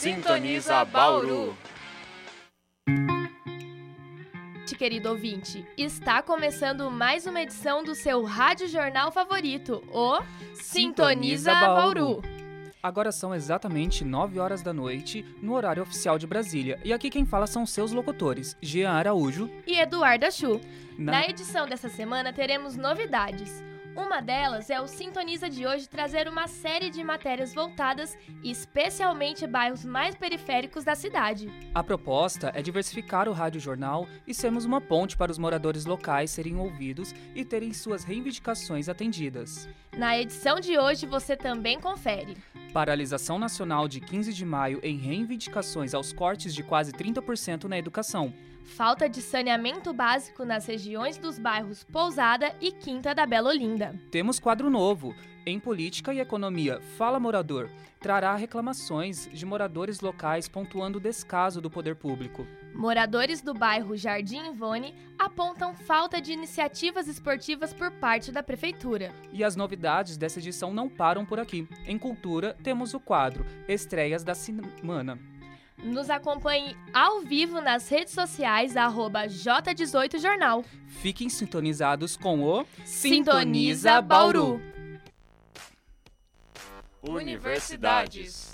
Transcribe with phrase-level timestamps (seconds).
[0.00, 1.54] Sintoniza Bauru.
[4.78, 10.22] Querido ouvinte, está começando mais uma edição do seu rádio jornal favorito, o
[10.54, 12.22] Sintoniza Bauru.
[12.82, 16.80] Agora são exatamente 9 horas da noite, no horário oficial de Brasília.
[16.82, 20.62] E aqui quem fala são seus locutores, Jean Araújo e Eduarda Chu.
[20.96, 21.12] Na...
[21.12, 23.62] Na edição dessa semana teremos novidades.
[23.96, 29.84] Uma delas é o Sintoniza de hoje trazer uma série de matérias voltadas especialmente bairros
[29.84, 31.52] mais periféricos da cidade.
[31.74, 36.30] A proposta é diversificar o rádio jornal e sermos uma ponte para os moradores locais
[36.30, 39.68] serem ouvidos e terem suas reivindicações atendidas.
[39.96, 42.36] Na edição de hoje você também confere.
[42.72, 48.32] Paralisação nacional de 15 de maio em reivindicações aos cortes de quase 30% na educação
[48.64, 53.94] falta de saneamento básico nas regiões dos bairros Pousada e Quinta da Bela Olinda.
[54.10, 55.14] Temos quadro novo.
[55.46, 57.70] Em Política e Economia, Fala Morador
[58.00, 62.46] trará reclamações de moradores locais pontuando o descaso do poder público.
[62.74, 69.12] Moradores do bairro Jardim Ivone apontam falta de iniciativas esportivas por parte da prefeitura.
[69.32, 71.68] E as novidades dessa edição não param por aqui.
[71.86, 75.18] Em Cultura, temos o quadro Estreias da Semana.
[75.82, 78.76] Nos acompanhe ao vivo nas redes sociais,
[79.26, 80.64] J18Jornal.
[80.86, 84.60] Fiquem sintonizados com o Sintoniza Bauru.
[87.02, 88.52] Universidades.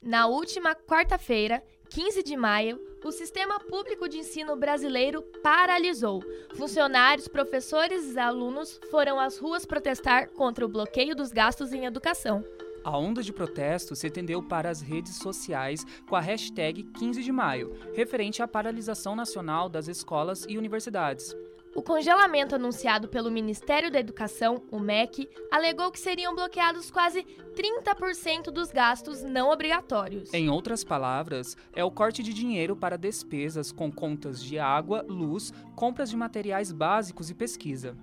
[0.00, 6.22] Na última quarta-feira, 15 de maio, o Sistema Público de Ensino Brasileiro paralisou.
[6.56, 12.42] Funcionários, professores e alunos foram às ruas protestar contra o bloqueio dos gastos em educação.
[12.84, 17.32] A onda de protesto se estendeu para as redes sociais com a hashtag 15 de
[17.32, 21.34] maio, referente à paralisação nacional das escolas e universidades.
[21.74, 27.26] O congelamento anunciado pelo Ministério da Educação, o MEC, alegou que seriam bloqueados quase
[27.56, 30.32] 30% dos gastos não obrigatórios.
[30.34, 35.52] Em outras palavras, é o corte de dinheiro para despesas com contas de água, luz,
[35.74, 37.96] compras de materiais básicos e pesquisa.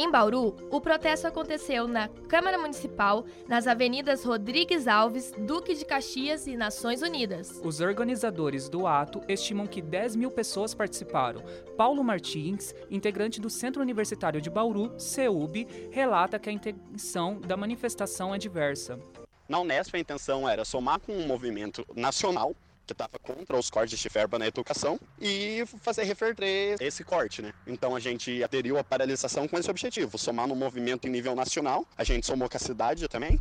[0.00, 6.46] Em Bauru, o protesto aconteceu na Câmara Municipal, nas avenidas Rodrigues Alves, Duque de Caxias
[6.46, 7.60] e Nações Unidas.
[7.64, 11.42] Os organizadores do ato estimam que 10 mil pessoas participaram.
[11.76, 18.32] Paulo Martins, integrante do Centro Universitário de Bauru, CEUB, relata que a intenção da manifestação
[18.32, 19.00] é diversa.
[19.48, 22.54] Na Unesp, a intenção era somar com um movimento nacional
[22.88, 27.52] que estava contra os cortes de verba na educação e fazer reverter esse corte, né?
[27.66, 31.86] Então a gente aderiu à paralisação com esse objetivo, somar no movimento em nível nacional.
[31.96, 33.38] A gente somou com a cidade também.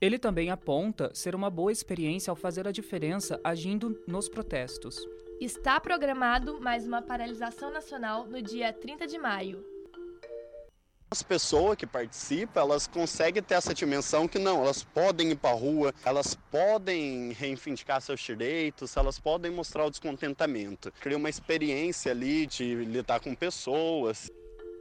[0.00, 5.06] Ele também aponta ser uma boa experiência ao fazer a diferença agindo nos protestos.
[5.40, 9.75] Está programado mais uma paralisação nacional no dia 30 de maio.
[11.08, 15.50] As pessoas que participam, elas conseguem ter essa dimensão que não, elas podem ir para
[15.50, 20.92] a rua, elas podem reivindicar seus direitos, elas podem mostrar o descontentamento.
[21.00, 24.28] Cria uma experiência ali de lidar com pessoas.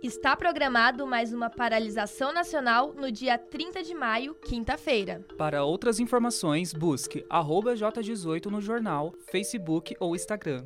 [0.02, 5.24] Está programado mais uma paralisação nacional no dia 30 de maio, quinta-feira.
[5.38, 10.66] Para outras informações, busque J18 no jornal, Facebook ou Instagram.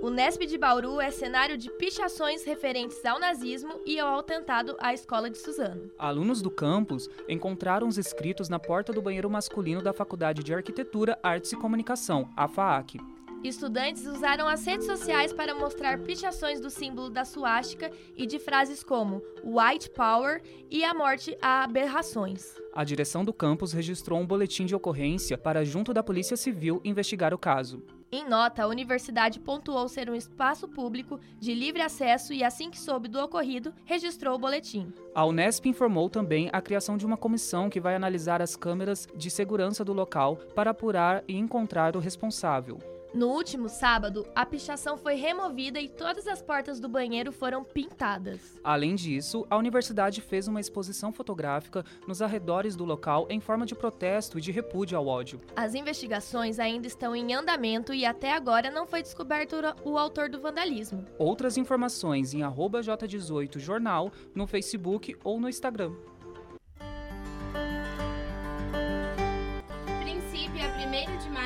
[0.00, 4.94] O Nesp de Bauru é cenário de pichações referentes ao nazismo e ao atentado à
[4.94, 5.90] escola de Suzano.
[5.98, 11.18] Alunos do campus encontraram os escritos na porta do banheiro masculino da Faculdade de Arquitetura,
[11.20, 13.00] Artes e Comunicação, a FAAC.
[13.42, 18.84] Estudantes usaram as redes sociais para mostrar pichações do símbolo da suástica e de frases
[18.84, 22.54] como White Power e a morte a aberrações.
[22.72, 27.34] A direção do campus registrou um boletim de ocorrência para, junto da Polícia Civil, investigar
[27.34, 27.82] o caso.
[28.10, 32.80] Em nota, a universidade pontuou ser um espaço público de livre acesso e, assim que
[32.80, 34.90] soube do ocorrido, registrou o boletim.
[35.14, 39.30] A Unesp informou também a criação de uma comissão que vai analisar as câmeras de
[39.30, 42.78] segurança do local para apurar e encontrar o responsável.
[43.14, 48.60] No último sábado, a pichação foi removida e todas as portas do banheiro foram pintadas.
[48.62, 53.74] Além disso, a universidade fez uma exposição fotográfica nos arredores do local em forma de
[53.74, 55.40] protesto e de repúdio ao ódio.
[55.56, 60.38] As investigações ainda estão em andamento e até agora não foi descoberto o autor do
[60.38, 61.06] vandalismo.
[61.18, 65.94] Outras informações em J18jornal no Facebook ou no Instagram.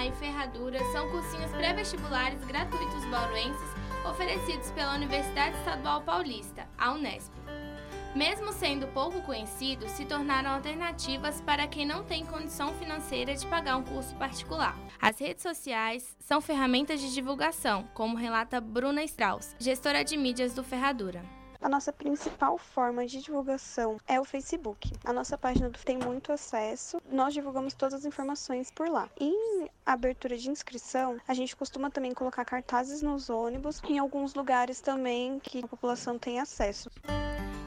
[0.06, 3.70] E Ferradura são cursinhos pré-vestibulares gratuitos bauruenses
[4.08, 7.32] oferecidos pela Universidade Estadual Paulista, a Unesp.
[8.14, 13.76] Mesmo sendo pouco conhecidos, se tornaram alternativas para quem não tem condição financeira de pagar
[13.76, 14.76] um curso particular.
[15.00, 20.62] As redes sociais são ferramentas de divulgação, como relata Bruna Strauss, gestora de mídias do
[20.62, 21.41] Ferradura.
[21.62, 24.92] A nossa principal forma de divulgação é o Facebook.
[25.04, 29.08] A nossa página tem muito acesso, nós divulgamos todas as informações por lá.
[29.20, 34.80] Em abertura de inscrição, a gente costuma também colocar cartazes nos ônibus, em alguns lugares
[34.80, 36.90] também que a população tem acesso.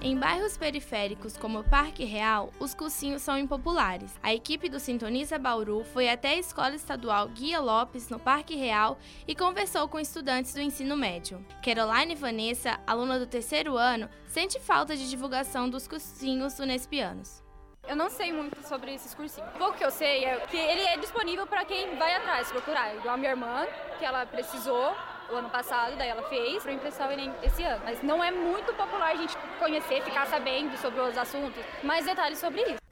[0.05, 4.13] Em bairros periféricos como Parque Real, os cursinhos são impopulares.
[4.21, 8.99] A equipe do Sintoniza Bauru foi até a Escola Estadual Guia Lopes, no Parque Real,
[9.27, 11.43] e conversou com estudantes do ensino médio.
[11.63, 17.43] Caroline Vanessa, aluna do terceiro ano, sente falta de divulgação dos cursinhos unespianos.
[17.87, 19.49] Eu não sei muito sobre esses cursinhos.
[19.55, 22.95] O pouco que eu sei é que ele é disponível para quem vai atrás procurar,
[22.95, 23.65] igual a minha irmã,
[23.97, 24.95] que ela precisou
[25.31, 27.81] o ano passado, daí ela fez para impressão Enem esse ano.
[27.83, 31.63] Mas não é muito popular a gente conhecer, ficar sabendo sobre os assuntos.
[31.83, 32.85] Mais detalhes sobre isso.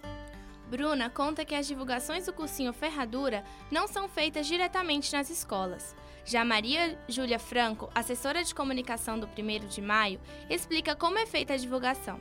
[0.67, 5.95] Bruna conta que as divulgações do cursinho Ferradura não são feitas diretamente nas escolas.
[6.25, 10.19] Já Maria Júlia Franco, assessora de comunicação do 1 de maio,
[10.49, 12.19] explica como é feita a divulgação.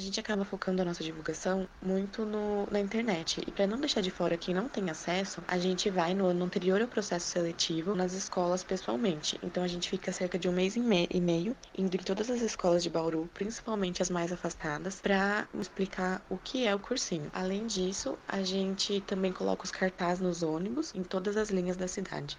[0.00, 3.44] A gente acaba focando a nossa divulgação muito no, na internet.
[3.46, 6.42] E para não deixar de fora quem não tem acesso, a gente vai no ano
[6.42, 9.38] anterior ao processo seletivo nas escolas pessoalmente.
[9.42, 12.30] Então a gente fica cerca de um mês e, me e meio indo em todas
[12.30, 17.30] as escolas de Bauru, principalmente as mais afastadas, para explicar o que é o cursinho.
[17.34, 21.86] Além disso, a gente também coloca os cartazes nos ônibus em todas as linhas da
[21.86, 22.38] cidade.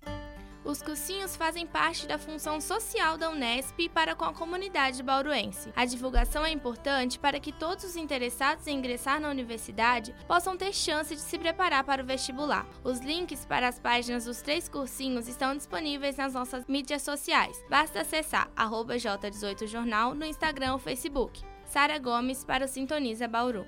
[0.64, 5.72] Os cursinhos fazem parte da função social da Unesp para com a comunidade bauruense.
[5.76, 10.72] A divulgação é importante para que todos os interessados em ingressar na universidade possam ter
[10.72, 12.68] chance de se preparar para o vestibular.
[12.84, 17.58] Os links para as páginas dos três cursinhos estão disponíveis nas nossas mídias sociais.
[17.70, 21.42] Basta acessar J18jornal no Instagram ou Facebook.
[21.66, 23.66] Sara Gomes para o Sintoniza Bauru.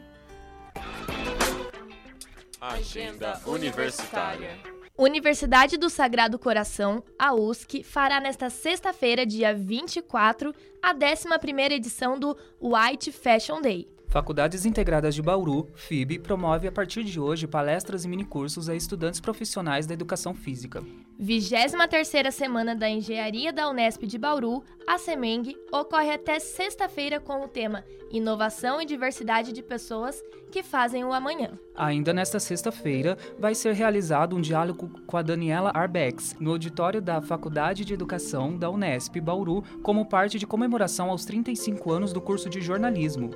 [2.59, 4.72] Agenda Universitária.
[4.95, 12.37] Universidade do Sagrado Coração, a USC, fará nesta sexta-feira, dia 24, a 11ª edição do
[12.61, 13.87] White Fashion Day.
[14.13, 19.19] Faculdades Integradas de Bauru, FIB, promove a partir de hoje palestras e minicursos a estudantes
[19.19, 20.83] profissionais da educação física.
[21.19, 27.47] 23ª Semana da Engenharia da Unesp de Bauru, a SEMENG, ocorre até sexta-feira com o
[27.47, 30.21] tema Inovação e Diversidade de Pessoas
[30.51, 31.57] que Fazem o Amanhã.
[31.75, 37.19] Ainda nesta sexta-feira, vai ser realizado um diálogo com a Daniela Arbex, no auditório da
[37.19, 42.47] Faculdade de Educação da Unesp Bauru, como parte de comemoração aos 35 anos do curso
[42.47, 43.31] de jornalismo.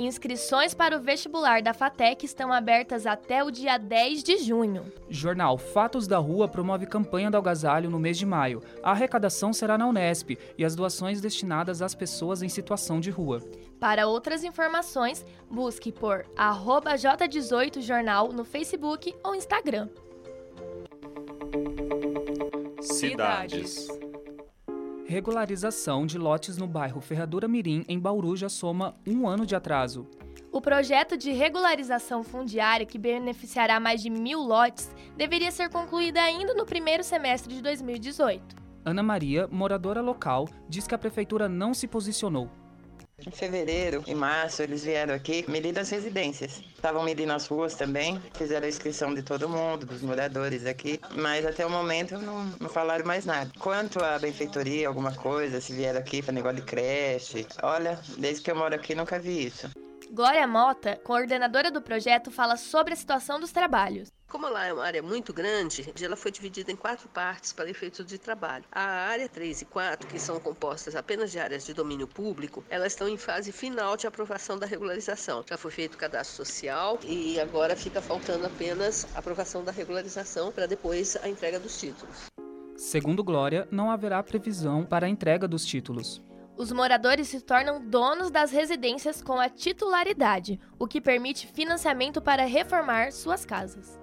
[0.00, 4.90] Inscrições para o vestibular da FATEC estão abertas até o dia 10 de junho.
[5.10, 8.62] Jornal Fatos da Rua promove campanha do agasalho no mês de maio.
[8.82, 13.42] A arrecadação será na Unesp e as doações destinadas às pessoas em situação de rua.
[13.78, 19.90] Para outras informações, busque por J18jornal no Facebook ou Instagram.
[22.80, 23.86] Cidades.
[25.10, 30.06] Regularização de lotes no bairro Ferradura Mirim, em Bauru, já soma um ano de atraso.
[30.52, 36.54] O projeto de regularização fundiária, que beneficiará mais de mil lotes, deveria ser concluído ainda
[36.54, 38.54] no primeiro semestre de 2018.
[38.84, 42.48] Ana Maria, moradora local, diz que a prefeitura não se posicionou.
[43.26, 46.62] Em fevereiro e março eles vieram aqui medir as residências.
[46.74, 51.44] Estavam medindo as ruas também, fizeram a inscrição de todo mundo, dos moradores aqui, mas
[51.44, 53.50] até o momento não, não falaram mais nada.
[53.58, 58.50] Quanto à benfeitoria, alguma coisa, se vieram aqui para negócio de creche, olha, desde que
[58.50, 59.68] eu moro aqui nunca vi isso.
[60.12, 64.08] Glória Mota, coordenadora do projeto, fala sobre a situação dos trabalhos.
[64.28, 68.04] Como lá é uma área muito grande, ela foi dividida em quatro partes para efeitos
[68.04, 68.64] de trabalho.
[68.72, 72.92] A área 3 e 4, que são compostas apenas de áreas de domínio público, elas
[72.92, 75.44] estão em fase final de aprovação da regularização.
[75.48, 80.50] Já foi feito o cadastro social e agora fica faltando apenas a aprovação da regularização
[80.50, 82.26] para depois a entrega dos títulos.
[82.76, 86.20] Segundo Glória, não haverá previsão para a entrega dos títulos.
[86.60, 92.44] Os moradores se tornam donos das residências com a titularidade, o que permite financiamento para
[92.44, 93.98] reformar suas casas.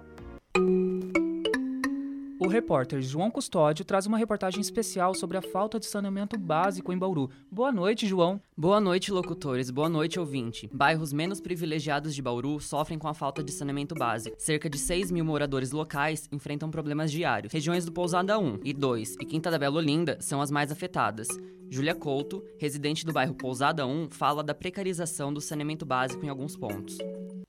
[2.40, 6.98] O repórter João Custódio traz uma reportagem especial sobre a falta de saneamento básico em
[6.98, 7.28] Bauru.
[7.50, 8.40] Boa noite, João.
[8.56, 9.70] Boa noite, locutores.
[9.70, 10.70] Boa noite, ouvinte.
[10.72, 14.36] Bairros menos privilegiados de Bauru sofrem com a falta de saneamento básico.
[14.38, 17.52] Cerca de 6 mil moradores locais enfrentam problemas diários.
[17.52, 21.26] Regiões do Pousada 1 e 2 e Quinta da Bela Olinda são as mais afetadas.
[21.68, 26.56] Júlia Couto, residente do bairro Pousada 1, fala da precarização do saneamento básico em alguns
[26.56, 26.98] pontos.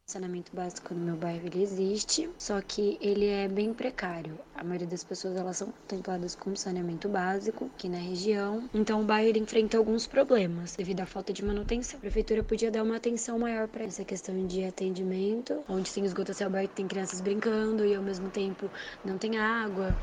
[0.10, 4.40] Saneamento básico no meu bairro ele existe, só que ele é bem precário.
[4.56, 9.04] A maioria das pessoas elas são contempladas com saneamento básico aqui na região, então o
[9.04, 12.00] bairro ele enfrenta alguns problemas devido à falta de manutenção.
[12.00, 16.32] A prefeitura podia dar uma atenção maior para essa questão de atendimento, onde tem esgoto
[16.32, 18.68] a céu aberto, tem crianças brincando e ao mesmo tempo
[19.06, 19.96] não tem água.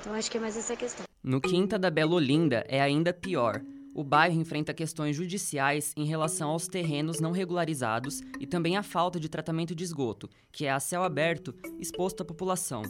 [0.00, 1.04] Então acho que é mais essa questão.
[1.24, 3.60] No Quinta da Bela Olinda é ainda pior.
[3.94, 9.18] O bairro enfrenta questões judiciais em relação aos terrenos não regularizados e também a falta
[9.18, 12.82] de tratamento de esgoto, que é a céu aberto exposto à população.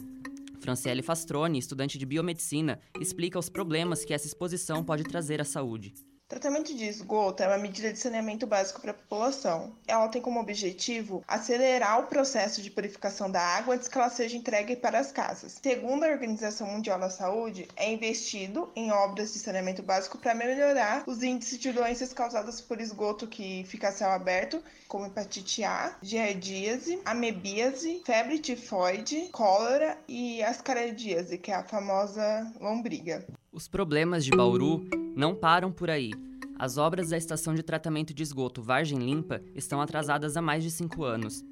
[0.59, 5.91] Franciele Fastroni, estudante de biomedicina, explica os problemas que essa exposição pode trazer à saúde.
[6.31, 9.75] Tratamento de esgoto é uma medida de saneamento básico para a população.
[9.85, 14.37] Ela tem como objetivo acelerar o processo de purificação da água antes que ela seja
[14.37, 15.59] entregue para as casas.
[15.61, 21.03] Segundo a Organização Mundial da Saúde, é investido em obras de saneamento básico para melhorar
[21.05, 25.97] os índices de doenças causadas por esgoto que fica a céu aberto, como hepatite A,
[26.01, 33.27] giardíase, amebíase, febre tifoide, cólera e ascaridíase, que é a famosa lombriga.
[33.53, 36.11] Os problemas de Bauru não param por aí.
[36.57, 40.71] As obras da estação de tratamento de esgoto Vargem Limpa estão atrasadas há mais de
[40.71, 41.43] cinco anos.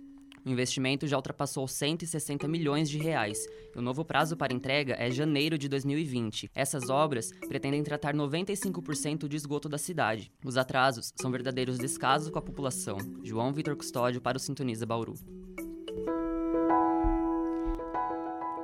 [0.45, 5.11] O investimento já ultrapassou 160 milhões de reais e o novo prazo para entrega é
[5.11, 6.49] janeiro de 2020.
[6.55, 10.31] Essas obras pretendem tratar 95% de esgoto da cidade.
[10.45, 12.97] Os atrasos são verdadeiros descasos com a população.
[13.25, 15.15] João Vitor Custódio para o Sintoniza Bauru.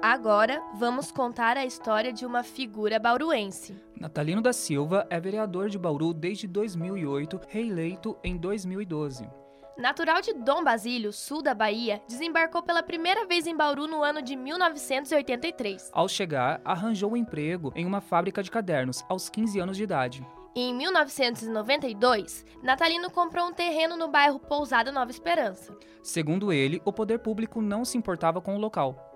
[0.08, 3.76] Agora, vamos contar a história de uma figura bauruense.
[4.00, 9.28] Natalino da Silva é vereador de Bauru desde 2008, reeleito em 2012.
[9.76, 14.22] Natural de Dom Basílio, sul da Bahia, desembarcou pela primeira vez em Bauru no ano
[14.22, 15.90] de 1983.
[15.92, 20.24] Ao chegar, arranjou um emprego em uma fábrica de cadernos aos 15 anos de idade.
[20.56, 25.76] Em 1992, Natalino comprou um terreno no bairro Pousada Nova Esperança.
[26.04, 29.15] Segundo ele, o poder público não se importava com o local.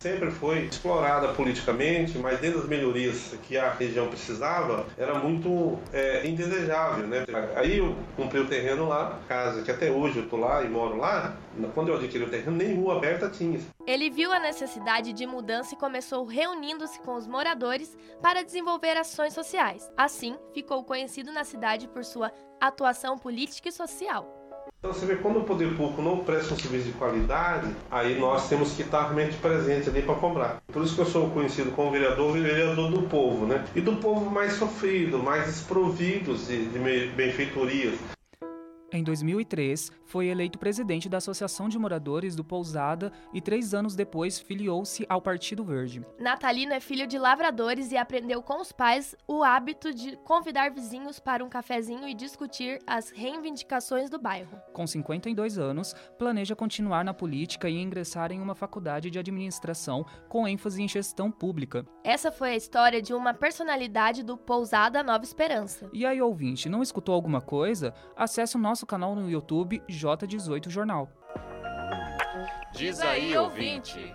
[0.00, 6.26] Sempre foi explorada politicamente, mas dentro das melhorias que a região precisava, era muito é,
[6.26, 7.24] indesejável, né?
[7.56, 10.96] Aí eu comprei o terreno lá, casa que até hoje eu tô lá e moro
[10.96, 11.36] lá.
[11.74, 13.58] Quando eu adquiri o terreno, nem rua aberta tinha.
[13.86, 19.32] Ele viu a necessidade de mudança e começou reunindo-se com os moradores para desenvolver ações
[19.32, 19.90] sociais.
[19.96, 22.30] Assim, ficou conhecido na cidade por sua
[22.60, 24.37] atuação política e social.
[24.78, 28.48] Então você vê, quando o poder público não presta um serviço de qualidade, aí nós
[28.48, 30.62] temos que estar realmente presentes ali para cobrar.
[30.68, 33.64] Por isso que eu sou conhecido como vereador, vereador do povo, né?
[33.74, 37.98] E do povo mais sofrido, mais desprovidos de, de benfeitorias.
[38.90, 44.38] Em 2003, foi eleito presidente da Associação de Moradores do Pousada e três anos depois
[44.38, 46.02] filiou-se ao Partido Verde.
[46.18, 51.20] Natalino é filho de lavradores e aprendeu com os pais o hábito de convidar vizinhos
[51.20, 54.58] para um cafezinho e discutir as reivindicações do bairro.
[54.72, 60.48] Com 52 anos, planeja continuar na política e ingressar em uma faculdade de administração com
[60.48, 61.84] ênfase em gestão pública.
[62.02, 65.90] Essa foi a história de uma personalidade do Pousada Nova Esperança.
[65.92, 67.92] E aí, ouvinte, não escutou alguma coisa?
[68.16, 71.08] Acesse o nosso canal no YouTube J18 Jornal.
[72.72, 74.14] Diz aí, ouvinte.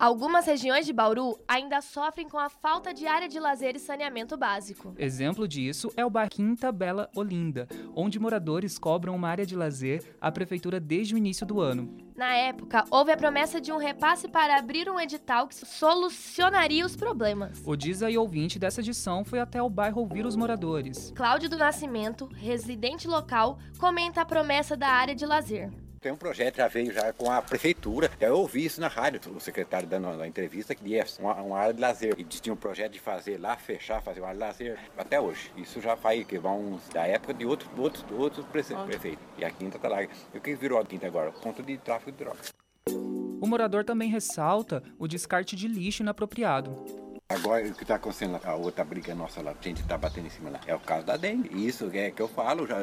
[0.00, 4.34] Algumas regiões de Bauru ainda sofrem com a falta de área de lazer e saneamento
[4.34, 4.94] básico.
[4.96, 10.02] Exemplo disso é o bairro Quinta Bela Olinda, onde moradores cobram uma área de lazer
[10.18, 11.94] à prefeitura desde o início do ano.
[12.16, 16.96] Na época, houve a promessa de um repasse para abrir um edital que solucionaria os
[16.96, 17.62] problemas.
[17.66, 21.12] O Diz aí ouvinte dessa edição foi até o bairro ouvir os moradores.
[21.14, 25.70] Cláudio do Nascimento, residente local, comenta a promessa da área de lazer.
[26.00, 28.10] Tem um projeto, já veio já com a prefeitura.
[28.18, 31.74] Eu ouvi isso na rádio, o secretário dando uma entrevista que ia uma, uma área
[31.74, 32.14] de lazer.
[32.16, 35.52] E tinha um projeto de fazer lá, fechar, fazer uma área de lazer até hoje.
[35.58, 39.22] Isso já faz que vão da época de outros outros outros prefeitos.
[39.36, 40.02] E a quinta tá lá.
[40.02, 41.32] E o que virou a quinta agora?
[41.32, 42.50] Ponto de tráfico de drogas.
[42.88, 47.09] O morador também ressalta o descarte de lixo inapropriado.
[47.30, 50.30] Agora, o que está acontecendo, a outra briga nossa lá, a gente está batendo em
[50.30, 51.64] cima lá, é o caso da dengue.
[51.64, 52.76] Isso é que eu falo, já,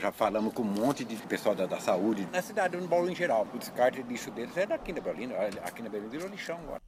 [0.00, 2.28] já falamos com um monte de pessoal da, da saúde.
[2.32, 5.30] Na cidade, no Bauru em geral, o descarte de lixo deles é daqui na Berlim,
[5.62, 6.82] aqui na Berlim virou lixão agora.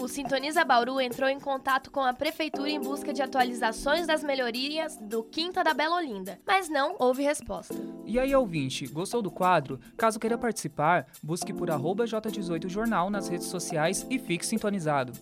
[0.00, 4.96] O Sintoniza Bauru entrou em contato com a prefeitura em busca de atualizações das melhorias
[4.96, 7.74] do Quinta da Bela Olinda, mas não houve resposta.
[8.06, 9.78] E aí, ouvinte, gostou do quadro?
[9.96, 15.12] Caso queira participar, busque por J18jornal nas redes sociais e fique sintonizado.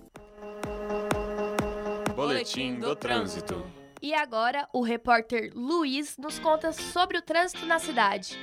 [2.19, 3.65] Boletim do Trânsito.
[4.03, 8.37] E agora, o repórter Luiz nos conta sobre o trânsito na cidade.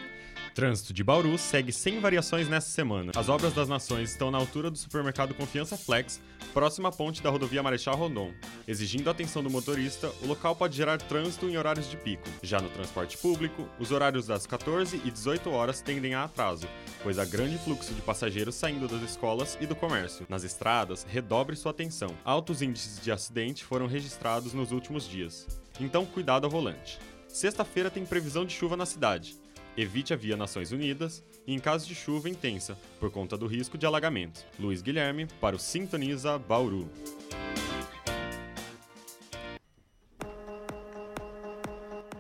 [0.55, 3.11] Trânsito de Bauru segue sem variações nessa semana.
[3.13, 6.21] As obras das nações estão na altura do supermercado Confiança Flex,
[6.53, 8.31] próxima à ponte da rodovia Marechal Rondon.
[8.65, 12.23] Exigindo a atenção do motorista, o local pode gerar trânsito em horários de pico.
[12.41, 16.69] Já no transporte público, os horários das 14 e 18 horas tendem a atraso,
[17.03, 20.25] pois há grande fluxo de passageiros saindo das escolas e do comércio.
[20.29, 22.15] Nas estradas, redobre sua atenção.
[22.23, 25.45] Altos índices de acidente foram registrados nos últimos dias.
[25.81, 26.97] Então, cuidado ao volante.
[27.27, 29.43] Sexta-feira tem previsão de chuva na cidade.
[29.77, 33.77] Evite a via Nações Unidas e em caso de chuva intensa, por conta do risco
[33.77, 34.45] de alagamento.
[34.57, 36.89] Luiz Guilherme, para o Sintoniza Bauru.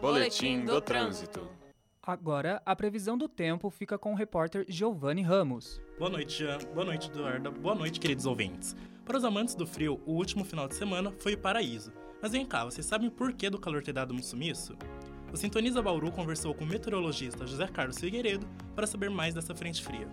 [0.01, 1.47] Boletim do Trânsito.
[2.03, 5.81] Agora, a previsão do tempo fica com o repórter Giovanni Ramos.
[5.97, 6.57] Boa noite, Jean.
[6.73, 7.49] Boa noite, Eduarda.
[7.49, 8.75] Boa noite, queridos ouvintes.
[9.05, 11.93] Para os amantes do frio, o último final de semana foi o paraíso.
[12.21, 14.77] Mas vem cá, vocês sabem por que do calor ter dado um sumiço?
[15.35, 19.83] O Sintoniza Bauru conversou com o meteorologista José Carlos Figueiredo para saber mais dessa frente
[19.83, 20.07] fria.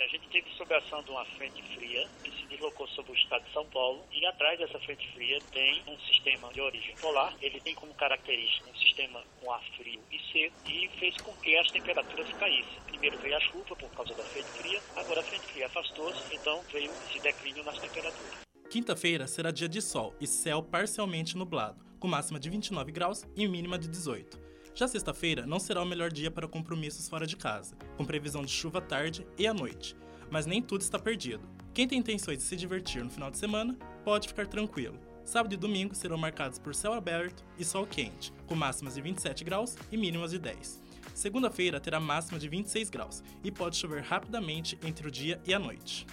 [0.00, 3.14] A gente teve sob a ação de uma frente fria que se deslocou sobre o
[3.14, 7.36] estado de São Paulo e atrás dessa frente fria tem um sistema de origem polar.
[7.42, 11.54] Ele tem como característica um sistema com ar frio e seco e fez com que
[11.58, 12.80] as temperaturas caíssem.
[12.86, 16.58] Primeiro veio a chuva por causa da frente fria, agora a frente fria afastou-se, então
[16.72, 18.40] veio esse declínio nas temperaturas.
[18.70, 23.46] Quinta-feira será dia de sol e céu parcialmente nublado, com máxima de 29 graus e
[23.46, 24.36] mínima de 18.
[24.74, 28.50] Já sexta-feira não será o melhor dia para compromissos fora de casa, com previsão de
[28.50, 29.94] chuva à tarde e à noite.
[30.28, 31.48] Mas nem tudo está perdido.
[31.72, 34.98] Quem tem intenções de se divertir no final de semana pode ficar tranquilo.
[35.24, 39.44] Sábado e domingo serão marcados por céu aberto e sol quente, com máximas de 27
[39.44, 40.82] graus e mínimas de 10.
[41.14, 45.58] Segunda-feira terá máxima de 26 graus e pode chover rapidamente entre o dia e a
[45.60, 46.04] noite.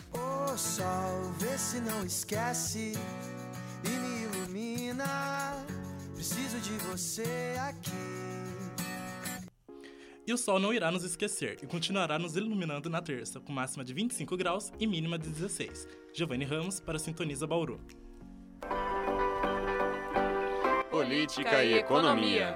[0.55, 2.93] Sol, vê se não esquece
[3.83, 5.28] e me ilumina.
[6.69, 7.89] De você aqui.
[10.27, 13.83] E o sol não irá nos esquecer e continuará nos iluminando na terça, com máxima
[13.83, 15.87] de 25 graus e mínima de 16.
[16.13, 17.81] Giovanni Ramos para Sintoniza Bauru.
[20.91, 22.55] Política e Economia.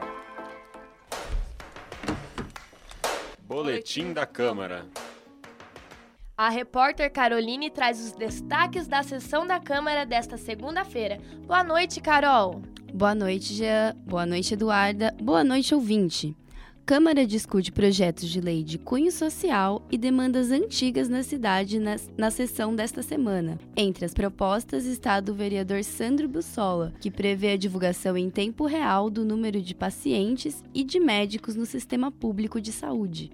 [3.40, 4.86] Boletim da Câmara.
[6.38, 11.18] A repórter Caroline traz os destaques da sessão da Câmara desta segunda-feira.
[11.48, 12.62] Boa noite, Carol.
[12.94, 13.96] Boa noite, Jean.
[14.06, 15.16] Boa noite, Eduarda.
[15.20, 16.38] Boa noite, ouvinte.
[16.86, 22.30] Câmara discute projetos de lei de cunho social e demandas antigas na cidade na, na
[22.30, 23.58] sessão desta semana.
[23.76, 28.68] Entre as propostas está a do vereador Sandro Bussola, que prevê a divulgação em tempo
[28.68, 33.32] real do número de pacientes e de médicos no sistema público de saúde.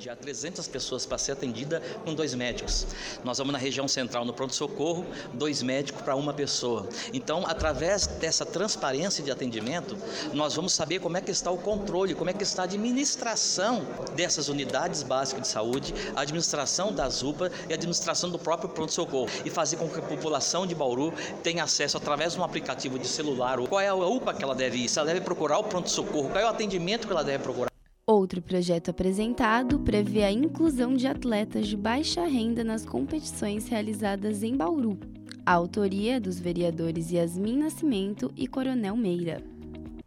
[0.00, 2.86] Já 300 pessoas para ser atendida com dois médicos.
[3.24, 6.88] Nós vamos na região central, no pronto-socorro, dois médicos para uma pessoa.
[7.12, 9.98] Então, através dessa transparência de atendimento,
[10.32, 13.84] nós vamos saber como é que está o controle, como é que está a administração
[14.14, 19.28] dessas unidades básicas de saúde, a administração das UPA e a administração do próprio pronto-socorro.
[19.44, 23.08] E fazer com que a população de Bauru tenha acesso através de um aplicativo de
[23.08, 26.28] celular, qual é a UPA que ela deve ir, se ela deve procurar o pronto-socorro,
[26.28, 27.67] qual é o atendimento que ela deve procurar.
[28.10, 34.56] Outro projeto apresentado prevê a inclusão de atletas de baixa renda nas competições realizadas em
[34.56, 34.98] Bauru.
[35.44, 39.42] A autoria é dos vereadores Yasmin Nascimento e Coronel Meira.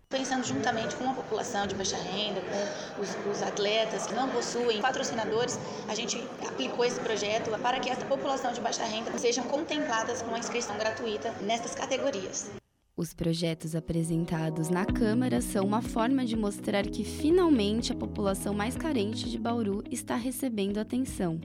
[0.09, 4.81] Pensando juntamente com a população de baixa renda, com os, os, atletas que não possuem
[4.81, 10.23] patrocinadores, a gente aplicou esse projeto para que essa população de baixa renda sejam contempladas
[10.23, 12.49] com a inscrição gratuita nestas categorias.
[12.95, 18.75] Os projetos apresentados na Câmara são uma forma de mostrar que finalmente a população mais
[18.75, 21.39] carente de Bauru está recebendo atenção.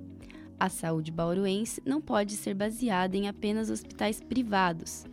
[0.59, 5.05] A saúde bauruense não pode ser baseada em apenas hospitais privados.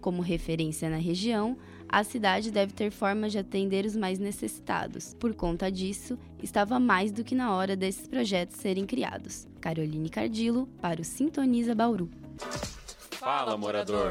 [0.00, 5.14] Como referência na região, a cidade deve ter formas de atender os mais necessitados.
[5.14, 9.48] Por conta disso, estava mais do que na hora desses projetos serem criados.
[9.60, 12.08] Caroline Cardilo, para o Sintoniza Bauru.
[13.10, 14.10] Fala, morador!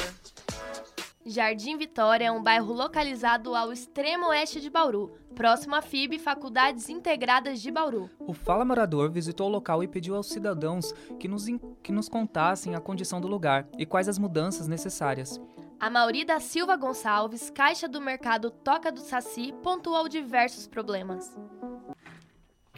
[1.29, 6.89] Jardim Vitória é um bairro localizado ao extremo oeste de Bauru, próximo à FIB Faculdades
[6.89, 8.09] Integradas de Bauru.
[8.17, 11.45] O Fala Morador visitou o local e pediu aos cidadãos que nos,
[11.83, 15.39] que nos contassem a condição do lugar e quais as mudanças necessárias.
[15.79, 21.37] A Mauri da Silva Gonçalves, caixa do mercado Toca do Saci, pontuou diversos problemas.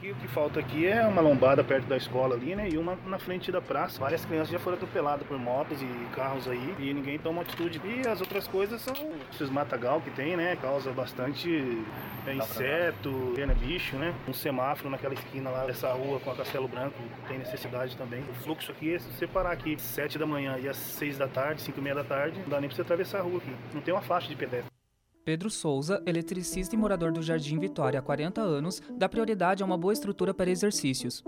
[0.01, 2.67] Aqui, o que falta aqui é uma lombada perto da escola ali, né?
[2.67, 3.99] E uma na frente da praça.
[3.99, 5.85] Várias crianças já foram atropeladas por motos e
[6.15, 7.79] carros aí e ninguém toma atitude.
[7.85, 8.95] E as outras coisas são
[9.31, 10.57] esses matagal que tem, né?
[10.59, 11.85] Causa bastante
[12.25, 13.53] é, inseto, né?
[13.53, 14.11] bicho, né?
[14.27, 18.21] Um semáforo naquela esquina lá dessa rua com a Castelo Branco tem necessidade também.
[18.21, 21.19] O fluxo aqui é se você parar aqui às 7 da manhã e às 6
[21.19, 23.37] da tarde, 5 e meia da tarde, não dá nem pra você atravessar a rua
[23.37, 23.55] aqui.
[23.71, 24.80] Não tem uma faixa de pedestre.
[25.23, 29.77] Pedro Souza, eletricista e morador do Jardim Vitória há 40 anos, dá prioridade a uma
[29.77, 31.23] boa estrutura para exercícios.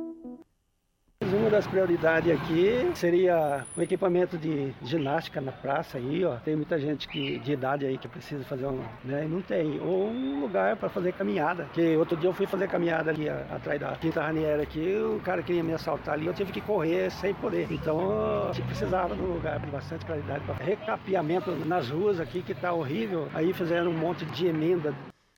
[1.44, 6.38] Uma das prioridades aqui seria o equipamento de ginástica na praça aí, ó.
[6.38, 9.26] Tem muita gente que, de idade aí que precisa fazer um, né?
[9.26, 9.78] E não tem.
[9.82, 11.68] Ou um lugar para fazer caminhada.
[11.74, 15.20] Que outro dia eu fui fazer caminhada ali a, atrás da Quinta Raniera aqui, o
[15.20, 17.68] cara queria me assaltar ali, eu tive que correr sem poder.
[17.70, 22.54] Então gente precisava de um lugar de bastante qualidade para recapeamento nas ruas aqui que
[22.54, 23.28] tá horrível.
[23.34, 24.94] Aí fizeram um monte de emenda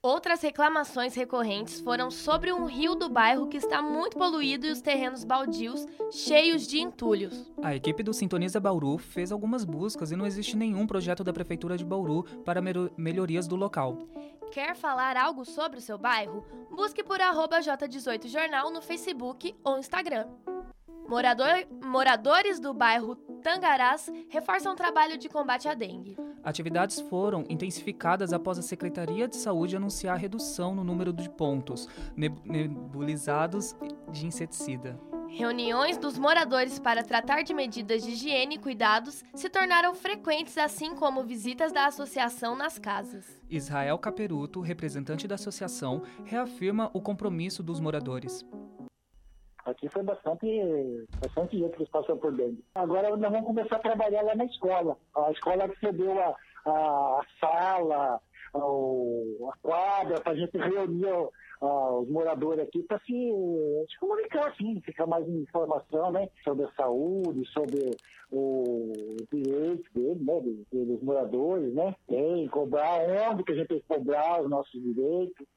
[0.06, 4.80] Outras reclamações recorrentes foram sobre um rio do bairro que está muito poluído e os
[4.80, 7.52] terrenos baldios cheios de entulhos.
[7.60, 11.76] A equipe do Sintoniza Bauru fez algumas buscas e não existe nenhum projeto da Prefeitura
[11.76, 12.62] de Bauru para
[12.96, 13.98] melhorias do local.
[14.52, 16.46] Quer falar algo sobre o seu bairro?
[16.70, 20.28] Busque por J18jornal no Facebook ou Instagram.
[21.08, 26.18] Morador, moradores do bairro Tangarás reforçam o trabalho de combate à dengue.
[26.44, 31.88] Atividades foram intensificadas após a Secretaria de Saúde anunciar a redução no número de pontos
[32.16, 33.76] nebulizados
[34.12, 35.00] de inseticida.
[35.28, 40.96] Reuniões dos moradores para tratar de medidas de higiene e cuidados se tornaram frequentes, assim
[40.96, 43.26] como visitas da associação nas casas.
[43.50, 48.46] Israel Caperuto, representante da associação, reafirma o compromisso dos moradores.
[49.66, 50.48] Aqui foi bastante,
[51.20, 52.64] bastante gente que passou por dentro.
[52.76, 54.96] Agora nós vamos começar a trabalhar lá na escola.
[55.16, 58.22] A escola recebeu a, a, a sala,
[58.54, 61.30] a, a quadra, para a gente reunir
[61.62, 63.06] os moradores aqui para se,
[63.90, 67.90] se, comunicar, assim, ficar mais informação né, sobre a saúde, sobre
[68.32, 68.92] o
[69.32, 71.96] direito dele, né, dos moradores, né?
[72.08, 73.00] Tem, cobrar
[73.32, 75.48] onde que a gente tem que cobrar os nossos direitos.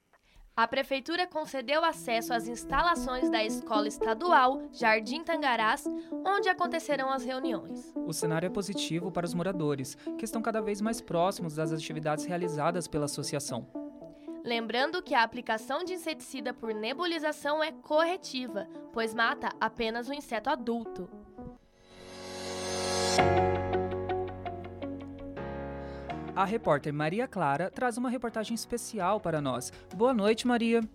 [0.59, 5.85] A Prefeitura concedeu acesso às instalações da Escola Estadual Jardim Tangarás,
[6.27, 7.95] onde acontecerão as reuniões.
[7.95, 12.25] O cenário é positivo para os moradores, que estão cada vez mais próximos das atividades
[12.25, 13.69] realizadas pela associação.
[14.45, 20.51] Lembrando que a aplicação de inseticida por nebulização é corretiva, pois mata apenas o inseto
[20.51, 21.09] adulto.
[26.39, 29.73] A repórter Maria Clara traz uma reportagem especial para nós.
[29.97, 30.89] Boa noite, Maria.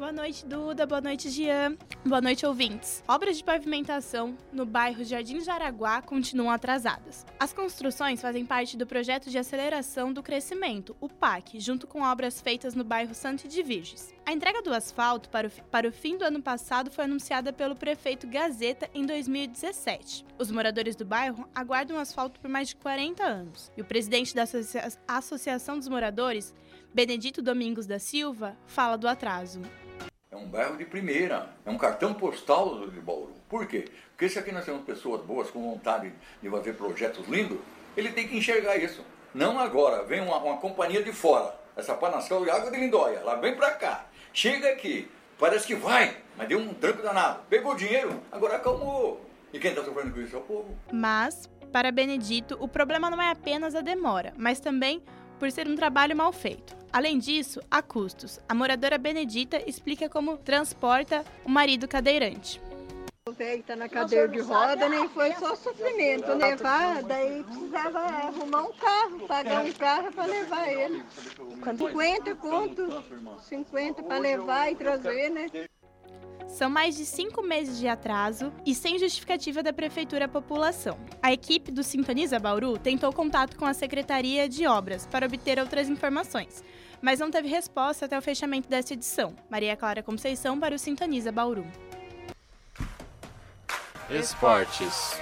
[0.00, 0.86] Boa noite, Duda.
[0.86, 1.76] Boa noite, Gian.
[2.06, 3.04] Boa noite, ouvintes.
[3.06, 7.26] Obras de pavimentação no bairro Jardim Jaraguá continuam atrasadas.
[7.38, 12.40] As construções fazem parte do projeto de aceleração do crescimento, o PAC, junto com obras
[12.40, 14.14] feitas no bairro Santo de Virges.
[14.24, 17.76] A entrega do asfalto para o, para o fim do ano passado foi anunciada pelo
[17.76, 20.24] prefeito Gazeta em 2017.
[20.38, 23.70] Os moradores do bairro aguardam o asfalto por mais de 40 anos.
[23.76, 26.54] E o presidente da Associa Associação dos Moradores,
[26.94, 29.60] Benedito Domingos da Silva, fala do atraso.
[30.32, 33.34] É um bairro de primeira, é um cartão postal de Bauru.
[33.48, 33.86] Por quê?
[34.10, 37.58] Porque se aqui nós temos pessoas boas com vontade de fazer projetos lindos,
[37.96, 39.04] ele tem que enxergar isso.
[39.34, 43.34] Não agora, vem uma, uma companhia de fora, essa Panascal de Água de Lindóia, ela
[43.40, 48.22] vem pra cá, chega aqui, parece que vai, mas deu um tranco danado, pegou dinheiro,
[48.30, 49.28] agora acalmou.
[49.52, 50.78] E quem está sofrendo com isso é o povo.
[50.92, 55.02] Mas, para Benedito, o problema não é apenas a demora, mas também
[55.40, 56.79] por ser um trabalho mal feito.
[56.92, 58.40] Além disso, há custos.
[58.48, 62.60] A moradora Benedita explica como transporta o marido cadeirante.
[63.28, 68.62] O velho tá na cadeira de roda, nem foi só sofrimento levar, daí precisava arrumar
[68.62, 71.04] um carro, pagar um carro para levar ele.
[71.78, 73.04] 50 conto,
[73.48, 75.46] 50 para levar e trazer, né?
[76.48, 80.98] São mais de cinco meses de atraso e sem justificativa da Prefeitura à população.
[81.22, 85.88] A equipe do Sintoniza Bauru tentou contato com a Secretaria de Obras para obter outras
[85.88, 86.64] informações,
[87.00, 89.34] mas não teve resposta até o fechamento desta edição.
[89.48, 91.66] Maria Clara Conceição para o Sintoniza Bauru.
[94.10, 95.20] Esportes.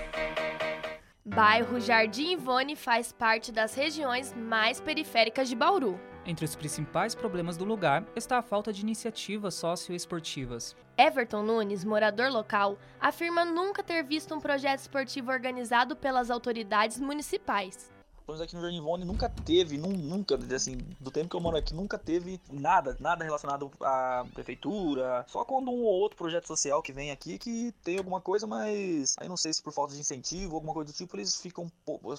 [1.25, 6.01] Bairro Jardim Ivone faz parte das regiões mais periféricas de Bauru.
[6.25, 10.75] Entre os principais problemas do lugar está a falta de iniciativas socioesportivas.
[10.97, 17.91] Everton Nunes, morador local, afirma nunca ter visto um projeto esportivo organizado pelas autoridades municipais.
[18.29, 21.73] Pelo aqui no Jardim Ivone nunca teve, nunca, assim, do tempo que eu moro aqui,
[21.73, 25.25] nunca teve nada, nada relacionado à prefeitura.
[25.29, 29.17] Só quando um ou outro projeto social que vem aqui que tem alguma coisa, mas
[29.19, 31.73] aí não sei se por falta de incentivo, alguma coisa do tipo, eles ficam,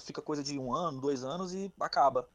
[0.04, 2.28] fica coisa de um ano, dois anos e acaba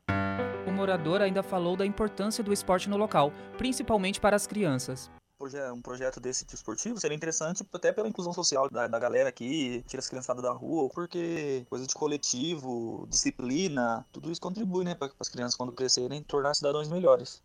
[0.75, 5.09] morador ainda falou da importância do esporte no local, principalmente para as crianças
[5.73, 9.83] um projeto desse tipo esportivo seria interessante até pela inclusão social da, da galera aqui,
[9.87, 15.11] tira as criançadas da rua, porque coisa de coletivo, disciplina, tudo isso contribui, né, para
[15.19, 17.43] as crianças quando crescerem tornar cidadãos melhores.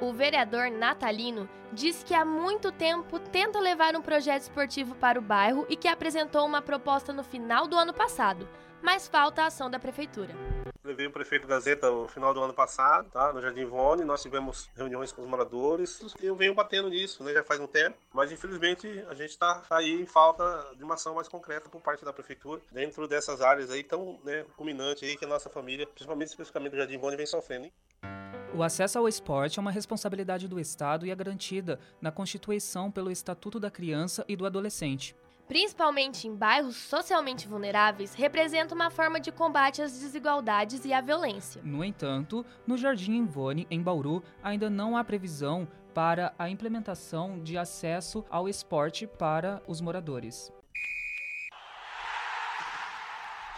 [0.00, 5.22] O vereador Natalino disse que há muito tempo tenta levar um projeto esportivo para o
[5.22, 8.48] bairro e que apresentou uma proposta no final do ano passado,
[8.82, 10.34] mas falta a ação da prefeitura.
[10.82, 13.32] Levei o prefeito Gazeta no final do ano passado, tá?
[13.32, 16.00] No Jardim Vone, nós tivemos reuniões com os moradores.
[16.22, 17.34] Eu venho batendo nisso, né?
[17.34, 20.94] Já faz um tempo, mas infelizmente a gente está tá aí em falta de uma
[20.94, 25.16] ação mais concreta por parte da prefeitura dentro dessas áreas aí tão, né, culminante aí
[25.16, 27.66] que a nossa família, principalmente especificamente Jardim Vone, vem sofrendo.
[27.66, 27.72] Hein?
[28.54, 33.10] O acesso ao esporte é uma responsabilidade do Estado e é garantida na Constituição pelo
[33.10, 35.14] Estatuto da Criança e do Adolescente.
[35.50, 41.60] Principalmente em bairros socialmente vulneráveis, representa uma forma de combate às desigualdades e à violência.
[41.64, 47.58] No entanto, no Jardim Ivone, em Bauru, ainda não há previsão para a implementação de
[47.58, 50.52] acesso ao esporte para os moradores.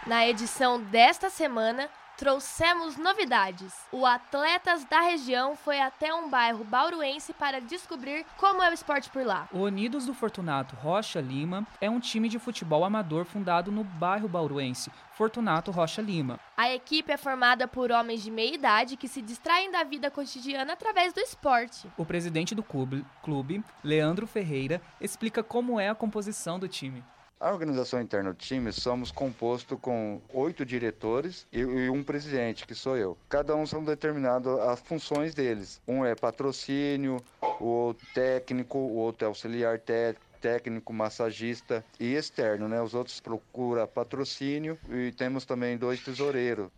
[0.07, 3.73] Na edição desta semana, trouxemos novidades.
[3.91, 9.09] O Atletas da região foi até um bairro bauruense para descobrir como é o esporte
[9.09, 9.47] por lá.
[9.51, 14.27] O Unidos do Fortunato Rocha Lima é um time de futebol amador fundado no bairro
[14.27, 16.39] bauruense, Fortunato Rocha Lima.
[16.55, 20.73] A equipe é formada por homens de meia idade que se distraem da vida cotidiana
[20.73, 21.89] através do esporte.
[21.97, 27.03] O presidente do clube, clube Leandro Ferreira, explica como é a composição do time.
[27.43, 32.73] A organização interna do time somos composto com oito diretores e, e, um presidente, que
[32.73, 33.17] sou eu.
[33.27, 35.81] Cada um são determinadas as funções deles.
[35.85, 37.21] Um é patrocínio,
[37.59, 42.81] o outro técnico, o outro é auxiliar técnico técnico, massagista e externo, né?
[42.81, 46.69] Os outros procura patrocínio e temos também dois tesoureiros.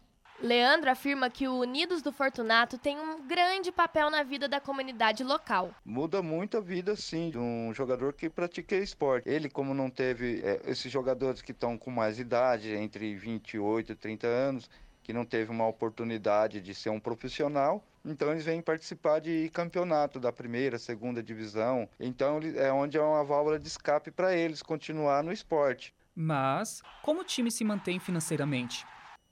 [0.41, 5.23] Leandro afirma que o Unidos do Fortunato tem um grande papel na vida da comunidade
[5.23, 5.73] local.
[5.83, 9.29] Muda muito a vida, sim, de um jogador que pratica esporte.
[9.29, 13.95] Ele, como não teve é, esses jogadores que estão com mais idade, entre 28 e
[13.95, 14.69] 30 anos,
[15.01, 20.19] que não teve uma oportunidade de ser um profissional, então eles vêm participar de campeonato
[20.19, 21.87] da primeira, segunda divisão.
[21.99, 25.93] Então é onde é uma válvula de escape para eles continuar no esporte.
[26.15, 28.85] Mas como o time se mantém financeiramente?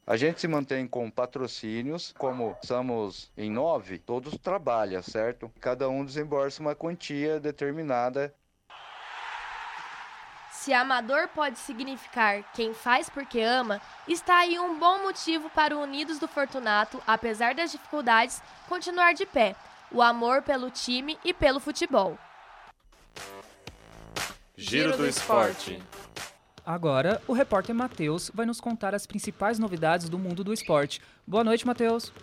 [0.06, 5.50] A gente se mantém com patrocínios, como somos em nove, todos trabalham, certo?
[5.62, 8.36] Cada um desembolsa uma quantia determinada.
[10.52, 15.82] Se amador pode significar quem faz porque ama, está aí um bom motivo para o
[15.82, 19.56] Unidos do Fortunato, apesar das dificuldades, continuar de pé.
[19.90, 22.18] O amor pelo time e pelo futebol.
[24.58, 25.82] Giro do esporte.
[26.66, 31.02] Agora, o repórter Matheus vai nos contar as principais novidades do mundo do esporte.
[31.28, 32.14] Boa noite, Matheus.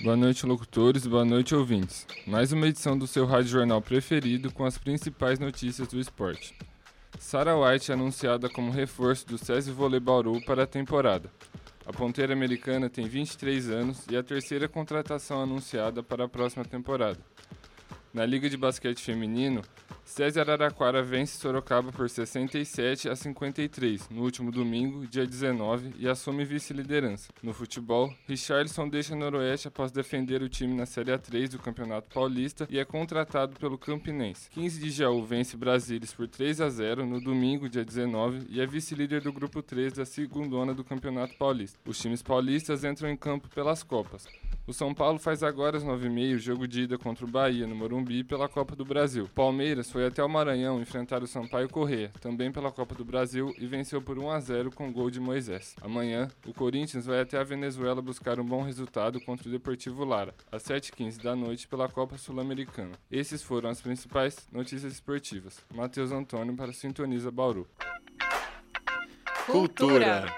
[0.00, 1.06] Boa noite, locutores.
[1.06, 2.06] Boa noite, ouvintes.
[2.24, 6.56] Mais uma edição do seu rádio jornal preferido com as principais notícias do esporte.
[7.18, 11.28] Sarah White é anunciada como reforço do SESI Volley Bauru para a temporada.
[11.84, 16.64] A ponteira americana tem 23 anos e é a terceira contratação anunciada para a próxima
[16.64, 17.18] temporada.
[18.14, 19.62] Na Liga de Basquete Feminino,
[20.10, 26.44] César Araraquara vence Sorocaba por 67 a 53 no último domingo, dia 19, e assume
[26.44, 27.28] vice-liderança.
[27.40, 32.66] No futebol, Richarlison deixa Noroeste após defender o time na Série A3 do Campeonato Paulista
[32.68, 34.50] e é contratado pelo Campinense.
[34.50, 38.66] 15 de Jaú vence Brasilis por 3 a 0 no domingo, dia 19, e é
[38.66, 41.78] vice-líder do grupo 3 da segundona do Campeonato Paulista.
[41.86, 44.26] Os times paulistas entram em campo pelas Copas.
[44.70, 47.74] O São Paulo faz agora às 9h30 o jogo de ida contra o Bahia no
[47.74, 49.28] Morumbi pela Copa do Brasil.
[49.34, 53.66] Palmeiras foi até o Maranhão enfrentar o Sampaio Corrêa, também pela Copa do Brasil, e
[53.66, 55.74] venceu por 1 a 0 com gol de Moisés.
[55.80, 60.32] Amanhã, o Corinthians vai até a Venezuela buscar um bom resultado contra o Deportivo Lara,
[60.52, 62.92] às 7h15 da noite pela Copa Sul-Americana.
[63.10, 65.58] Esses foram as principais notícias esportivas.
[65.74, 67.66] Matheus Antônio para Sintoniza Bauru.
[69.46, 70.32] Cultura.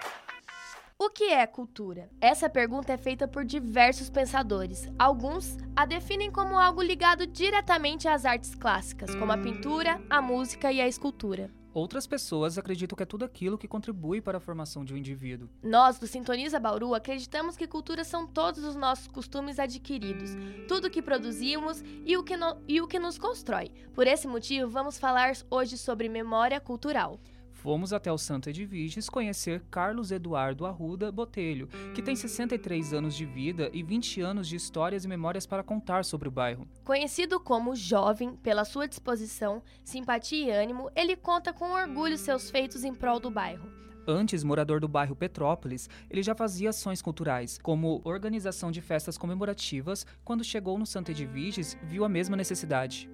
[1.04, 2.08] O que é cultura?
[2.20, 4.88] Essa pergunta é feita por diversos pensadores.
[4.96, 10.70] Alguns a definem como algo ligado diretamente às artes clássicas, como a pintura, a música
[10.70, 11.50] e a escultura.
[11.74, 15.48] Outras pessoas acreditam que é tudo aquilo que contribui para a formação de um indivíduo.
[15.60, 20.30] Nós, do Sintoniza Bauru, acreditamos que cultura são todos os nossos costumes adquiridos,
[20.68, 23.72] tudo o que produzimos e o que, no, e o que nos constrói.
[23.92, 27.18] Por esse motivo, vamos falar hoje sobre memória cultural.
[27.62, 33.24] Fomos até o Santa Edviges conhecer Carlos Eduardo Arruda Botelho, que tem 63 anos de
[33.24, 36.66] vida e 20 anos de histórias e memórias para contar sobre o bairro.
[36.84, 42.82] Conhecido como jovem pela sua disposição, simpatia e ânimo, ele conta com orgulho seus feitos
[42.82, 43.70] em prol do bairro.
[44.08, 50.04] Antes morador do bairro Petrópolis, ele já fazia ações culturais, como organização de festas comemorativas.
[50.24, 53.08] Quando chegou no Santa Edviges, viu a mesma necessidade.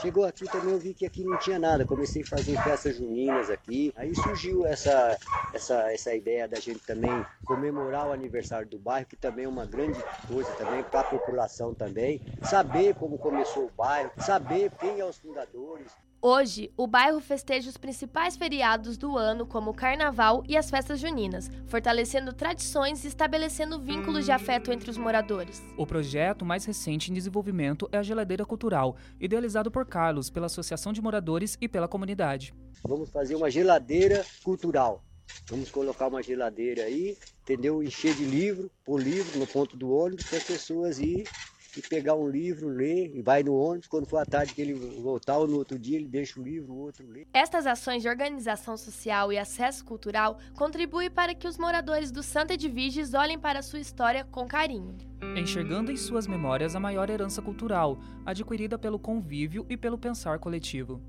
[0.00, 3.50] Chegou aqui também eu vi que aqui não tinha nada, comecei a fazer festas juninas
[3.50, 3.92] aqui.
[3.96, 5.18] Aí surgiu essa,
[5.54, 9.64] essa, essa ideia da gente também comemorar o aniversário do bairro, que também é uma
[9.64, 12.20] grande coisa também para a população também.
[12.42, 16.05] Saber como começou o bairro, saber quem são os fundadores.
[16.20, 20.98] Hoje, o bairro festeja os principais feriados do ano, como o Carnaval e as festas
[20.98, 25.62] juninas, fortalecendo tradições e estabelecendo vínculos de afeto entre os moradores.
[25.76, 30.92] O projeto mais recente em desenvolvimento é a Geladeira Cultural, idealizado por Carlos, pela Associação
[30.92, 32.54] de Moradores e pela comunidade.
[32.82, 35.04] Vamos fazer uma geladeira cultural.
[35.48, 37.82] Vamos colocar uma geladeira aí, entendeu?
[37.82, 41.28] Encher de livro, por livro no ponto do ônibus para as pessoas ir
[41.76, 44.74] e pegar um livro, ler, e vai no ônibus, quando for à tarde que ele
[44.74, 47.26] voltar, ou no outro dia ele deixa o livro, o outro lê.
[47.32, 52.54] Estas ações de organização social e acesso cultural contribuem para que os moradores do Santa
[52.54, 54.96] Edviges olhem para sua história com carinho.
[55.36, 61.00] Enxergando em suas memórias a maior herança cultural, adquirida pelo convívio e pelo pensar coletivo.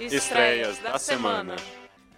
[0.00, 1.56] Estreias da semana.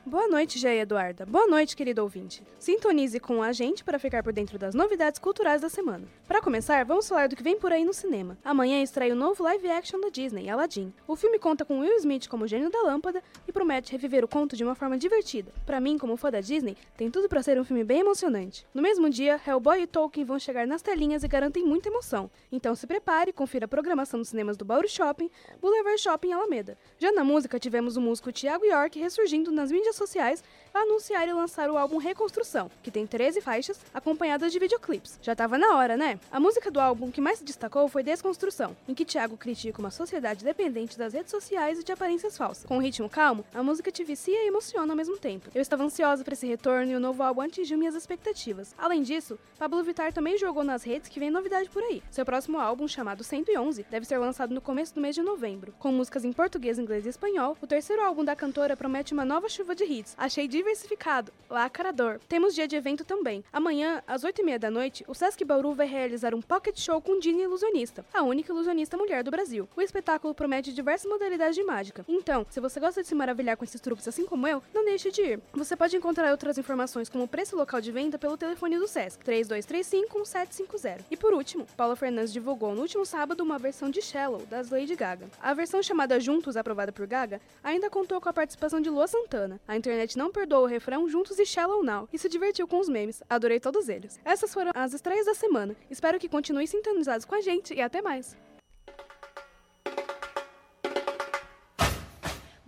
[0.09, 1.27] Boa noite, Jé Eduarda.
[1.27, 2.43] Boa noite, querido ouvinte.
[2.59, 6.09] Sintonize com a gente para ficar por dentro das novidades culturais da semana.
[6.27, 8.39] Para começar, vamos falar do que vem por aí no cinema.
[8.43, 10.95] Amanhã estreia o novo live action da Disney, Aladdin.
[11.07, 14.57] O filme conta com Will Smith como gênio da lâmpada e promete reviver o conto
[14.57, 15.53] de uma forma divertida.
[15.67, 18.67] Para mim, como fã da Disney, tem tudo para ser um filme bem emocionante.
[18.73, 22.31] No mesmo dia, Hellboy e Tolkien vão chegar nas telinhas e garantem muita emoção.
[22.51, 26.79] Então se prepare confira a programação dos cinemas do Bauru Shopping, Boulevard Shopping e Alameda.
[26.99, 30.43] Já na música, tivemos o músico Thiago York ressurgindo nas mídias sociais
[30.75, 35.19] anunciar e lançar o álbum Reconstrução, que tem 13 faixas, acompanhadas de videoclipes.
[35.23, 36.19] Já tava na hora, né?
[36.31, 39.91] A música do álbum que mais se destacou foi Desconstrução, em que Thiago critica uma
[39.91, 42.65] sociedade dependente das redes sociais e de aparências falsas.
[42.65, 45.51] Com um ritmo calmo, a música te vicia e emociona ao mesmo tempo.
[45.55, 48.75] Eu estava ansiosa para esse retorno e o novo álbum atingiu minhas expectativas.
[48.79, 52.03] Além disso, Pablo Vittar também jogou nas redes que vem novidade por aí.
[52.11, 55.75] Seu próximo álbum, chamado 111, deve ser lançado no começo do mês de novembro.
[55.79, 59.49] Com músicas em português, inglês e espanhol, o terceiro álbum da cantora promete uma nova
[59.49, 60.15] chuva de hits.
[60.19, 62.21] Achei diversificado, lacrador.
[62.29, 63.45] Temos dia de evento também.
[63.53, 67.43] Amanhã, às 8h30 da noite, o Sesc Bauru vai realizar um pocket show com Dini
[67.43, 69.69] Ilusionista, a única ilusionista mulher do Brasil.
[69.77, 72.05] O espetáculo promete diversas modalidades de mágica.
[72.09, 75.11] Então, se você gosta de se maravilhar com esses truques assim como eu, não deixe
[75.11, 75.41] de ir.
[75.53, 79.25] Você pode encontrar outras informações como o preço local de venda pelo telefone do Sesc,
[79.25, 81.05] 3235-1750.
[81.11, 84.95] E por último, Paula Fernandes divulgou no último sábado uma versão de Shallow, das Lady
[84.95, 85.27] Gaga.
[85.41, 89.61] A versão chamada Juntos, aprovada por Gaga, ainda contou com a participação de Lua Santana.
[89.69, 92.89] A internet não perdoou o refrão Juntos e Shallow Now e se divertiu com os
[92.89, 93.23] memes.
[93.29, 94.19] Adorei todos eles.
[94.25, 95.77] Essas foram as estreias da semana.
[95.91, 98.35] Espero que continuem sintonizados com a gente e até mais.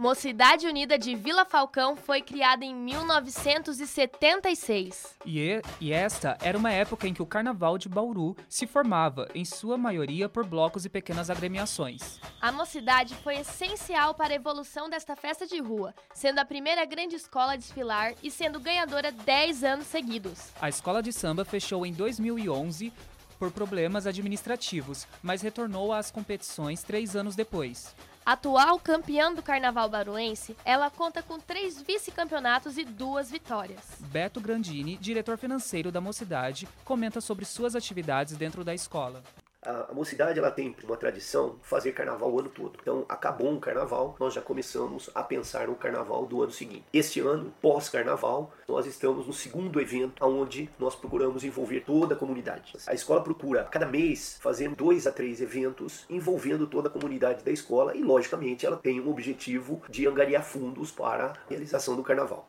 [0.00, 5.18] Mocidade Unida de Vila Falcão foi criada em 1976.
[5.26, 9.44] E, e esta era uma época em que o Carnaval de Bauru se formava, em
[9.44, 12.18] sua maioria por blocos e pequenas agremiações.
[12.40, 17.16] A mocidade foi essencial para a evolução desta festa de rua, sendo a primeira grande
[17.16, 20.48] escola a desfilar e sendo ganhadora 10 anos seguidos.
[20.62, 22.90] A escola de samba fechou em 2011
[23.38, 27.94] por problemas administrativos, mas retornou às competições três anos depois.
[28.24, 33.80] Atual campeã do Carnaval Baruense, ela conta com três vice-campeonatos e duas vitórias.
[33.98, 39.22] Beto Grandini, diretor financeiro da Mocidade, comenta sobre suas atividades dentro da escola.
[39.62, 42.78] A, mocidade ela tem uma tradição fazer carnaval o ano todo.
[42.80, 46.84] Então, acabou um carnaval, nós já começamos a pensar no carnaval do ano seguinte.
[46.92, 52.72] Este ano, pós-carnaval, nós estamos no segundo evento, onde nós procuramos envolver toda a comunidade.
[52.86, 57.50] A escola procura, cada mês, fazer dois a três eventos envolvendo toda a comunidade da
[57.50, 62.48] escola e, logicamente, ela tem um objetivo de angariar fundos para a realização do carnaval.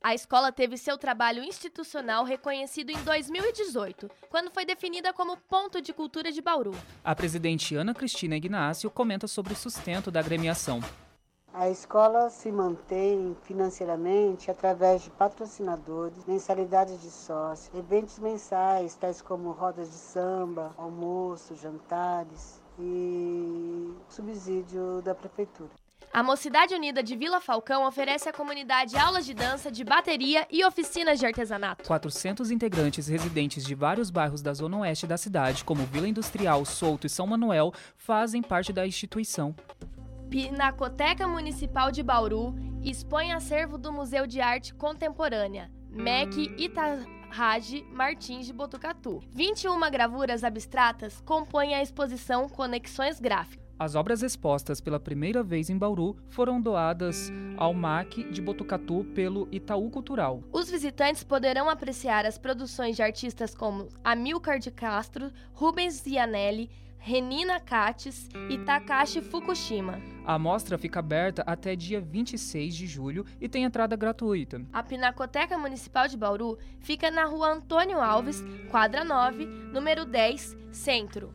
[0.00, 5.92] A escola teve seu trabalho institucional reconhecido em 2018, quando foi definida como ponto de
[5.92, 6.70] cultura de Bauru.
[7.02, 10.80] A presidente Ana Cristina Ignácio comenta sobre o sustento da agremiação.
[11.52, 19.50] A escola se mantém financeiramente através de patrocinadores, mensalidades de sócios, eventos mensais, tais como
[19.50, 25.70] rodas de samba, almoço, jantares e subsídio da prefeitura.
[26.12, 30.64] A Mocidade Unida de Vila Falcão oferece à comunidade aulas de dança, de bateria e
[30.64, 31.84] oficinas de artesanato.
[31.86, 37.06] 400 integrantes residentes de vários bairros da zona oeste da cidade, como Vila Industrial, Souto
[37.06, 39.54] e São Manuel, fazem parte da instituição.
[40.30, 48.52] Pinacoteca Municipal de Bauru expõe acervo do Museu de Arte Contemporânea, MEC Itarraji Martins de
[48.52, 49.22] Botucatu.
[49.30, 53.67] 21 gravuras abstratas compõem a exposição Conexões Gráficas.
[53.78, 59.46] As obras expostas pela primeira vez em Bauru foram doadas ao MAC de Botucatu pelo
[59.52, 60.42] Itaú Cultural.
[60.50, 67.60] Os visitantes poderão apreciar as produções de artistas como Amilcar de Castro, Rubens Zianelli, Renina
[67.60, 70.02] Cates e Takashi Fukushima.
[70.26, 74.60] A mostra fica aberta até dia 26 de julho e tem entrada gratuita.
[74.72, 81.32] A Pinacoteca Municipal de Bauru fica na rua Antônio Alves, quadra 9, número 10, Centro.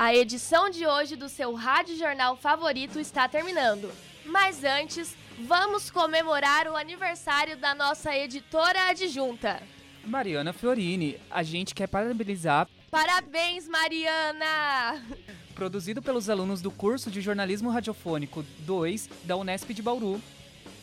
[0.00, 3.92] A edição de hoje do seu rádio jornal favorito está terminando.
[4.24, 9.62] Mas antes, vamos comemorar o aniversário da nossa editora adjunta.
[10.02, 12.66] Mariana Fiorini, a gente quer parabenizar.
[12.90, 15.04] Parabéns, Mariana!
[15.54, 20.18] Produzido pelos alunos do curso de jornalismo radiofônico 2 da Unesp de Bauru.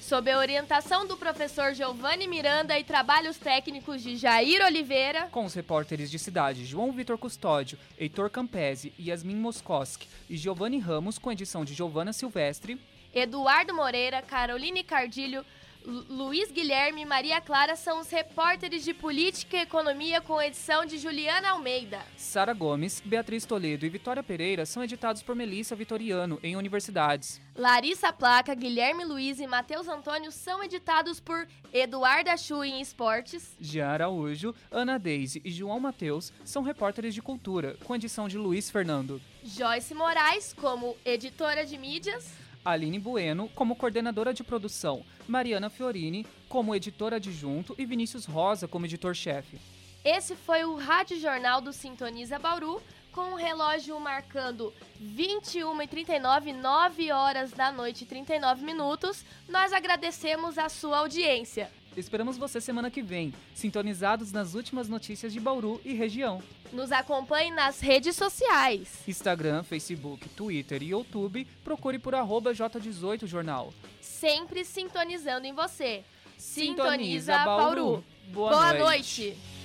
[0.07, 5.53] Sob a orientação do professor Giovanni Miranda e trabalhos técnicos de Jair Oliveira, Com os
[5.53, 11.65] repórteres de cidade João Vitor Custódio, Heitor Campese, Yasmin Moskoski e Giovanni Ramos, com edição
[11.65, 12.79] de Giovana Silvestre,
[13.13, 15.45] Eduardo Moreira, Caroline Cardilho,
[15.89, 20.97] Luiz Guilherme e Maria Clara são os repórteres de política e economia com edição de
[20.97, 22.01] Juliana Almeida.
[22.17, 27.39] Sara Gomes, Beatriz Toledo e Vitória Pereira são editados por Melissa Vitoriano em universidades.
[27.55, 33.55] Larissa Placa, Guilherme Luiz e Matheus Antônio são editados por Eduarda Chu em Esportes.
[33.57, 38.69] Jean Araújo, Ana Deise e João Mateus são repórteres de cultura, com edição de Luiz
[38.69, 39.21] Fernando.
[39.41, 42.45] Joyce Moraes, como editora de mídias.
[42.63, 48.85] Aline Bueno, como coordenadora de produção, Mariana Fiorini, como editora adjunto e Vinícius Rosa, como
[48.85, 49.59] editor-chefe.
[50.03, 52.81] Esse foi o Rádio Jornal do Sintoniza Bauru,
[53.11, 59.25] com o relógio marcando 21h39, 9 horas da noite e 39 minutos.
[59.49, 61.71] Nós agradecemos a sua audiência.
[61.97, 66.43] Esperamos você semana que vem, sintonizados nas últimas notícias de Bauru e região.
[66.71, 69.01] Nos acompanhe nas redes sociais.
[69.07, 73.73] Instagram, Facebook, Twitter e YouTube, procure por arroba J18jornal.
[73.99, 76.03] Sempre sintonizando em você.
[76.37, 78.03] Sintoniza Bauru.
[78.27, 79.29] Boa Boa noite.
[79.29, 79.56] noite.